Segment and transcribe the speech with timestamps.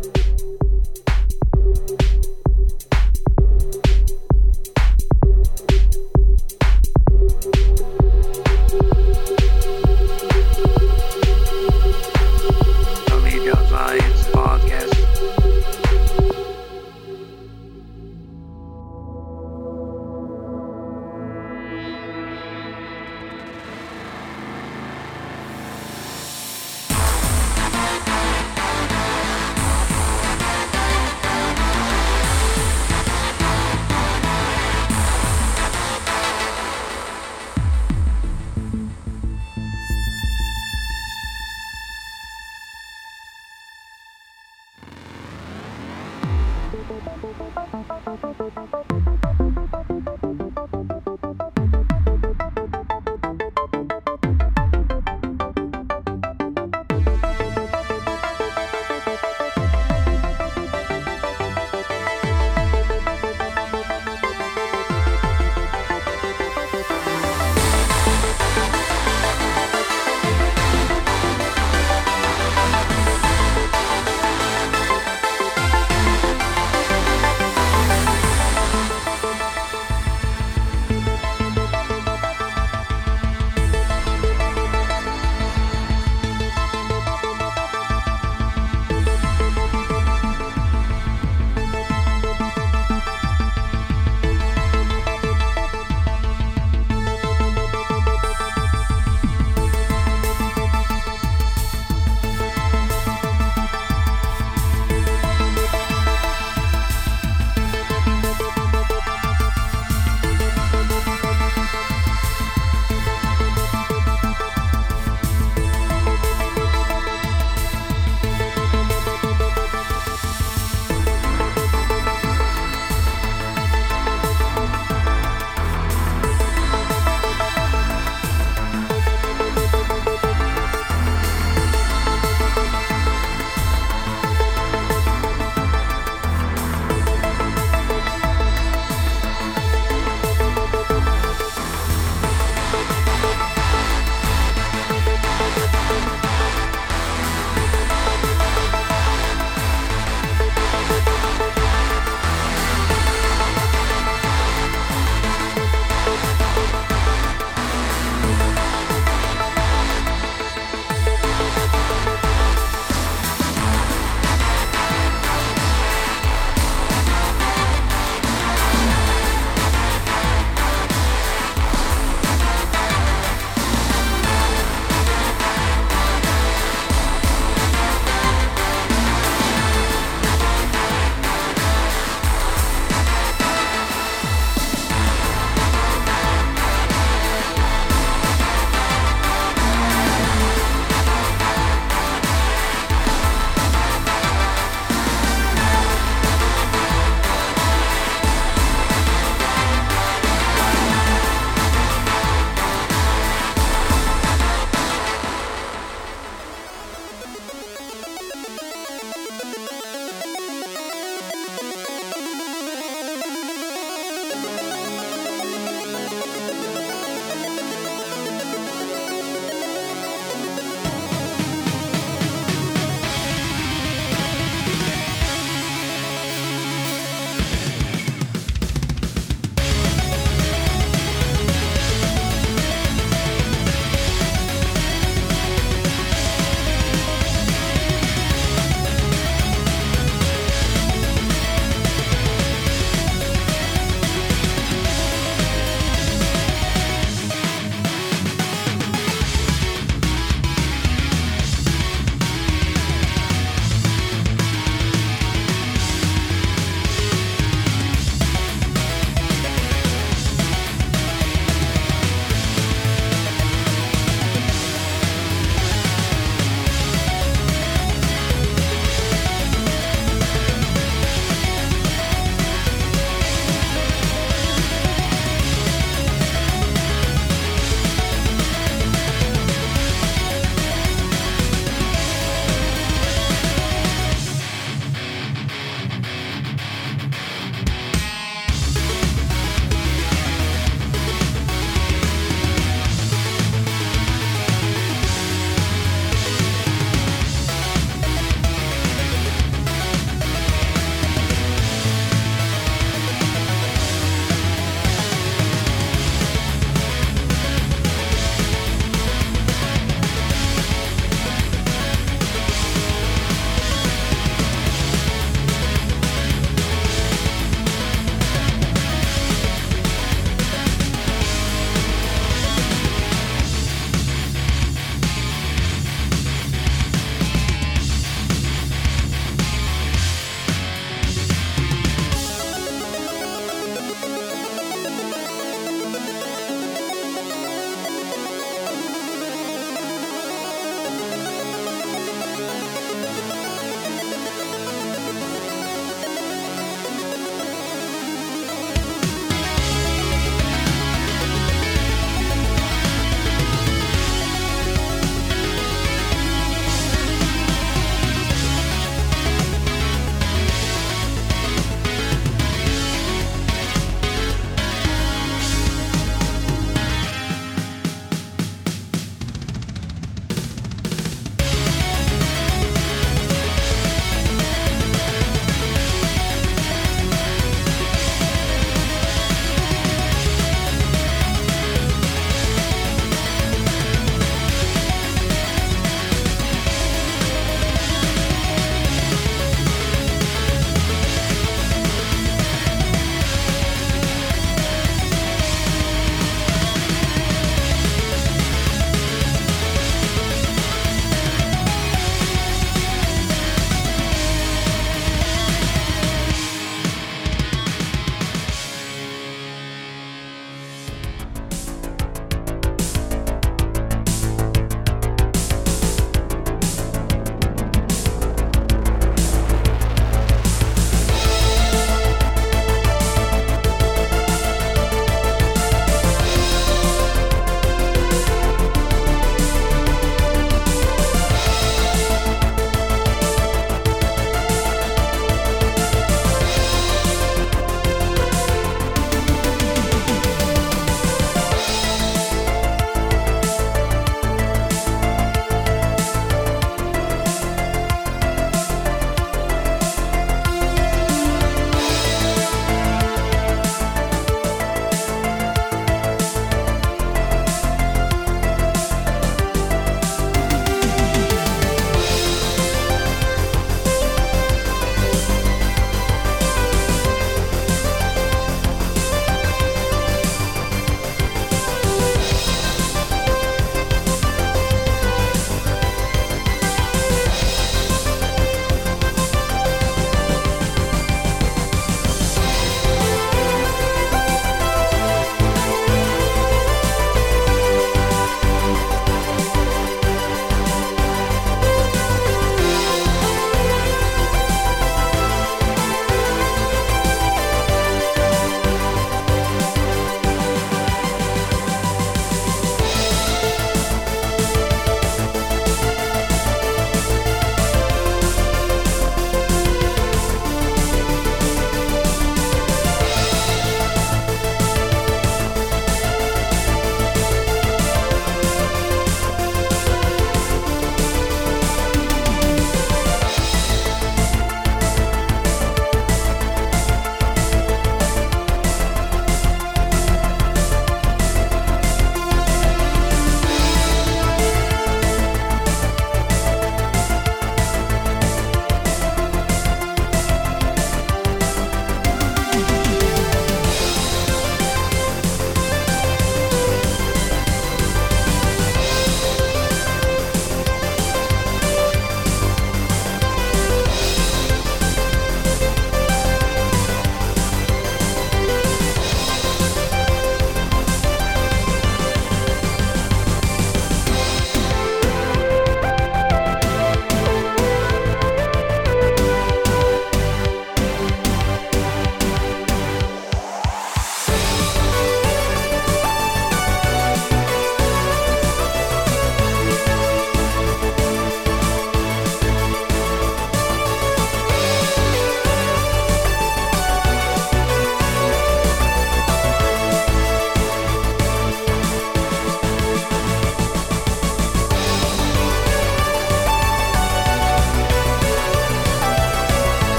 [0.00, 0.29] Amiga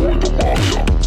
[0.00, 0.99] karhukalja, hoitomalja.